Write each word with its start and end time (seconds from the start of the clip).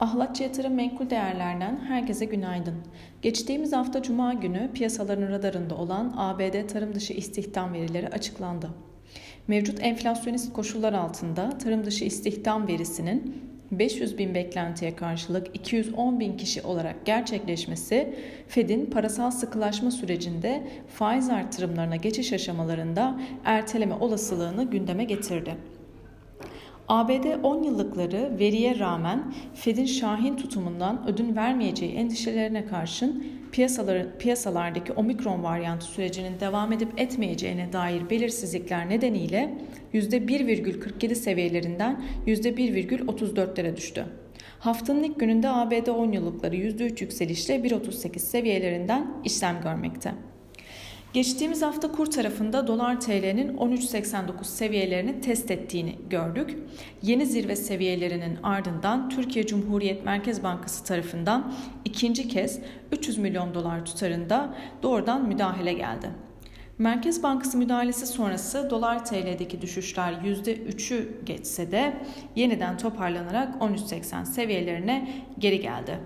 Ahlatçı 0.00 0.42
Yatırım 0.42 0.74
Menkul 0.74 1.10
Değerler'den 1.10 1.80
herkese 1.88 2.24
günaydın. 2.24 2.74
Geçtiğimiz 3.22 3.72
hafta 3.72 4.02
Cuma 4.02 4.34
günü 4.34 4.70
piyasaların 4.74 5.28
radarında 5.28 5.74
olan 5.74 6.14
ABD 6.16 6.68
tarım 6.68 6.94
dışı 6.94 7.12
istihdam 7.12 7.72
verileri 7.72 8.08
açıklandı. 8.08 8.70
Mevcut 9.48 9.78
enflasyonist 9.82 10.52
koşullar 10.52 10.92
altında 10.92 11.58
tarım 11.58 11.84
dışı 11.84 12.04
istihdam 12.04 12.68
verisinin 12.68 13.50
500 13.70 14.18
bin 14.18 14.34
beklentiye 14.34 14.96
karşılık 14.96 15.56
210 15.56 16.20
bin 16.20 16.36
kişi 16.36 16.62
olarak 16.62 17.06
gerçekleşmesi 17.06 18.14
Fed'in 18.48 18.86
parasal 18.86 19.30
sıkılaşma 19.30 19.90
sürecinde 19.90 20.68
faiz 20.88 21.28
artırımlarına 21.28 21.96
geçiş 21.96 22.32
aşamalarında 22.32 23.20
erteleme 23.44 23.94
olasılığını 23.94 24.70
gündeme 24.70 25.04
getirdi. 25.04 25.56
ABD 26.90 27.42
10 27.42 27.62
yıllıkları 27.62 28.38
veriye 28.38 28.78
rağmen 28.78 29.32
Fed'in 29.54 29.84
şahin 29.84 30.36
tutumundan 30.36 31.08
ödün 31.08 31.36
vermeyeceği 31.36 31.92
endişelerine 31.92 32.66
karşın 32.66 33.26
piyasalar, 33.52 34.18
piyasalardaki 34.18 34.92
omikron 34.92 35.42
varyantı 35.42 35.86
sürecinin 35.86 36.40
devam 36.40 36.72
edip 36.72 37.00
etmeyeceğine 37.00 37.72
dair 37.72 38.10
belirsizlikler 38.10 38.88
nedeniyle 38.88 39.58
%1,47 39.94 41.14
seviyelerinden 41.14 42.02
%1,34'lere 42.26 43.76
düştü. 43.76 44.04
Haftanın 44.58 45.02
ilk 45.02 45.20
gününde 45.20 45.48
ABD 45.48 45.86
10 45.86 46.12
yıllıkları 46.12 46.56
%3 46.56 47.02
yükselişle 47.02 47.56
1.38 47.56 48.18
seviyelerinden 48.18 49.14
işlem 49.24 49.60
görmekte. 49.62 50.14
Geçtiğimiz 51.12 51.62
hafta 51.62 51.92
kur 51.92 52.06
tarafında 52.06 52.66
dolar 52.66 53.00
TL'nin 53.00 53.56
13.89 53.56 54.44
seviyelerini 54.44 55.20
test 55.20 55.50
ettiğini 55.50 55.96
gördük. 56.10 56.56
Yeni 57.02 57.26
zirve 57.26 57.56
seviyelerinin 57.56 58.38
ardından 58.42 59.10
Türkiye 59.10 59.46
Cumhuriyet 59.46 60.04
Merkez 60.04 60.42
Bankası 60.42 60.84
tarafından 60.84 61.52
ikinci 61.84 62.28
kez 62.28 62.60
300 62.92 63.18
milyon 63.18 63.54
dolar 63.54 63.84
tutarında 63.84 64.54
doğrudan 64.82 65.28
müdahale 65.28 65.72
geldi. 65.72 66.10
Merkez 66.78 67.22
Bankası 67.22 67.58
müdahalesi 67.58 68.06
sonrası 68.06 68.70
dolar 68.70 69.04
TL'deki 69.04 69.62
düşüşler 69.62 70.12
%3'ü 70.12 71.24
geçse 71.24 71.72
de 71.72 71.96
yeniden 72.36 72.78
toparlanarak 72.78 73.54
13.80 73.62 74.24
seviyelerine 74.24 75.24
geri 75.38 75.60
geldi. 75.60 75.98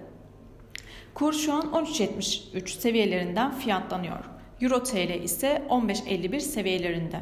Kur 1.15 1.33
şu 1.33 1.53
an 1.53 1.63
13.73 1.63 2.69
seviyelerinden 2.69 3.53
fiyatlanıyor. 3.53 4.34
Euro 4.61 4.83
TL 4.83 5.23
ise 5.23 5.63
15.51 5.71 6.41
seviyelerinde. 6.41 7.21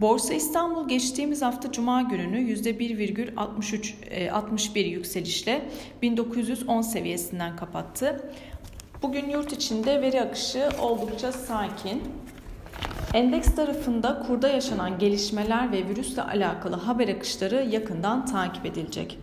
Borsa 0.00 0.34
İstanbul 0.34 0.88
geçtiğimiz 0.88 1.42
hafta 1.42 1.72
Cuma 1.72 2.02
gününü 2.02 2.38
%1,63 2.38 4.30
61 4.30 4.84
e, 4.84 4.88
yükselişle 4.88 5.68
1910 6.02 6.82
seviyesinden 6.82 7.56
kapattı. 7.56 8.30
Bugün 9.02 9.30
yurt 9.30 9.52
içinde 9.52 10.02
veri 10.02 10.22
akışı 10.22 10.68
oldukça 10.80 11.32
sakin. 11.32 12.02
Endeks 13.14 13.54
tarafında 13.54 14.22
kurda 14.26 14.48
yaşanan 14.48 14.98
gelişmeler 14.98 15.72
ve 15.72 15.88
virüsle 15.88 16.22
alakalı 16.22 16.76
haber 16.76 17.08
akışları 17.08 17.66
yakından 17.70 18.26
takip 18.26 18.66
edilecek. 18.66 19.18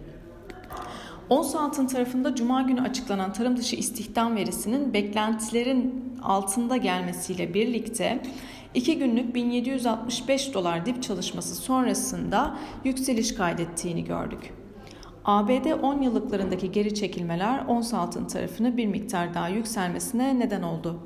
Ons 1.30 1.56
altın 1.56 1.88
tarafında 1.88 2.36
Cuma 2.36 2.62
günü 2.62 2.82
açıklanan 2.82 3.34
tarım 3.34 3.58
dışı 3.58 3.76
istihdam 3.76 4.36
verisinin 4.36 4.94
beklentilerin 4.94 6.14
altında 6.24 6.78
gelmesiyle 6.78 7.54
birlikte 7.54 8.22
2 8.74 8.98
günlük 8.98 9.36
1765 9.36 10.54
dolar 10.54 10.86
dip 10.86 11.04
çalışması 11.04 11.56
sonrasında 11.56 12.58
yükseliş 12.84 13.36
kaydettiğini 13.36 14.04
gördük. 14.06 14.54
ABD 15.26 15.72
10 15.82 16.02
yıllıklarındaki 16.02 16.72
geri 16.72 16.94
çekilmeler 16.94 17.66
ons 17.66 17.94
altın 17.94 18.26
tarafını 18.26 18.78
bir 18.78 18.88
miktar 18.88 19.34
daha 19.34 19.50
yükselmesine 19.50 20.40
neden 20.40 20.62
oldu. 20.62 21.00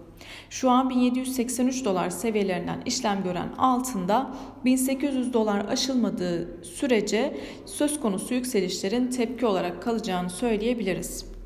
Şu 0.50 0.70
an 0.70 0.90
1783 0.90 1.86
dolar 1.86 2.10
seviyelerinden 2.10 2.82
işlem 2.86 3.24
gören 3.24 3.50
altında 3.58 4.36
1800 4.66 5.34
dolar 5.34 5.66
aşılmadığı 5.66 6.66
sürece 6.66 7.38
söz 7.66 8.00
konusu 8.00 8.34
yükselişlerin 8.34 9.08
tepki 9.08 9.46
olarak 9.46 9.84
kalacağını 9.84 10.30
söyleyebiliriz. 10.30 11.37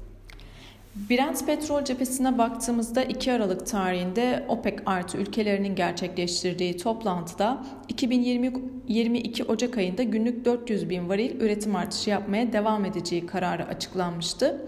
Brent 0.95 1.45
petrol 1.45 1.83
cephesine 1.83 2.37
baktığımızda 2.37 3.03
2 3.03 3.31
Aralık 3.31 3.67
tarihinde 3.67 4.45
OPEC 4.47 4.75
artı 4.85 5.17
ülkelerinin 5.17 5.75
gerçekleştirdiği 5.75 6.77
toplantıda 6.77 7.63
2022 7.87 9.43
Ocak 9.43 9.77
ayında 9.77 10.03
günlük 10.03 10.45
400 10.45 10.89
bin 10.89 11.09
varil 11.09 11.41
üretim 11.41 11.75
artışı 11.75 12.09
yapmaya 12.09 12.53
devam 12.53 12.85
edeceği 12.85 13.25
kararı 13.25 13.65
açıklanmıştı. 13.65 14.67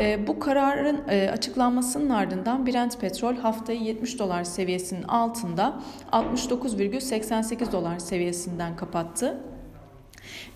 E, 0.00 0.26
bu 0.26 0.38
kararın 0.38 1.00
e, 1.08 1.30
açıklanmasının 1.30 2.10
ardından 2.10 2.66
Brent 2.66 3.00
petrol 3.00 3.36
haftayı 3.36 3.82
70 3.82 4.18
dolar 4.18 4.44
seviyesinin 4.44 5.02
altında 5.02 5.80
69,88 6.12 7.72
dolar 7.72 7.98
seviyesinden 7.98 8.76
kapattı. 8.76 9.40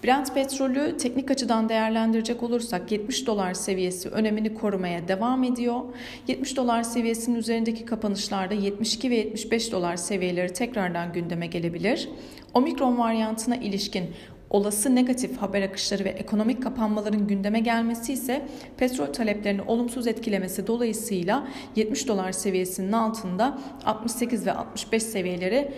Brent 0.04 0.34
petrolü 0.34 0.96
teknik 0.96 1.30
açıdan 1.30 1.68
değerlendirecek 1.68 2.42
olursak 2.42 2.92
70 2.92 3.26
dolar 3.26 3.54
seviyesi 3.54 4.08
önemini 4.08 4.54
korumaya 4.54 5.08
devam 5.08 5.44
ediyor. 5.44 5.80
70 6.28 6.56
dolar 6.56 6.82
seviyesinin 6.82 7.36
üzerindeki 7.36 7.84
kapanışlarda 7.84 8.54
72 8.54 9.10
ve 9.10 9.14
75 9.14 9.72
dolar 9.72 9.96
seviyeleri 9.96 10.52
tekrardan 10.52 11.12
gündeme 11.12 11.46
gelebilir. 11.46 12.08
Omikron 12.54 12.98
varyantına 12.98 13.56
ilişkin 13.56 14.04
olası 14.52 14.94
negatif 14.94 15.38
haber 15.38 15.62
akışları 15.62 16.04
ve 16.04 16.08
ekonomik 16.08 16.62
kapanmaların 16.62 17.26
gündeme 17.26 17.60
gelmesi 17.60 18.12
ise 18.12 18.46
petrol 18.76 19.06
taleplerini 19.06 19.62
olumsuz 19.62 20.06
etkilemesi 20.06 20.66
dolayısıyla 20.66 21.48
70 21.76 22.08
dolar 22.08 22.32
seviyesinin 22.32 22.92
altında 22.92 23.58
68 23.84 24.46
ve 24.46 24.52
65 24.52 25.02
seviyeleri 25.02 25.72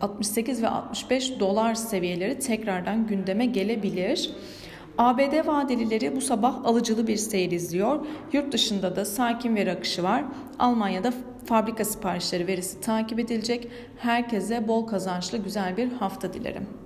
68 0.00 0.62
ve 0.62 0.68
65 0.68 1.40
dolar 1.40 1.74
seviyeleri 1.74 2.38
tekrardan 2.38 3.06
gündeme 3.06 3.46
gelebilir. 3.46 4.30
ABD 4.98 5.46
vadelileri 5.46 6.16
bu 6.16 6.20
sabah 6.20 6.64
alıcılı 6.64 7.06
bir 7.06 7.16
seyir 7.16 7.50
izliyor. 7.50 8.06
Yurt 8.32 8.52
dışında 8.52 8.96
da 8.96 9.04
sakin 9.04 9.56
veri 9.56 9.72
akışı 9.72 10.02
var. 10.02 10.24
Almanya'da 10.58 11.12
fabrika 11.44 11.84
siparişleri 11.84 12.46
verisi 12.46 12.80
takip 12.80 13.18
edilecek. 13.18 13.68
Herkese 13.98 14.68
bol 14.68 14.86
kazançlı 14.86 15.38
güzel 15.38 15.76
bir 15.76 15.92
hafta 15.92 16.34
dilerim. 16.34 16.85